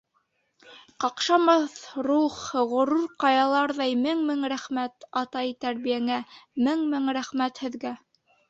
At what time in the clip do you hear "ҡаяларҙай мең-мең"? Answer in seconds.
3.25-4.43